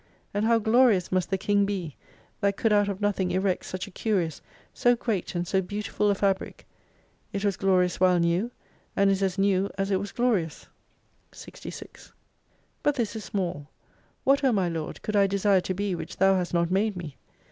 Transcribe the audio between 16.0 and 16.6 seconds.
Thou hast